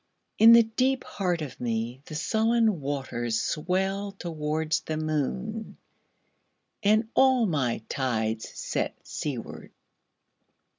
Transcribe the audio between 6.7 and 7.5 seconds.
And all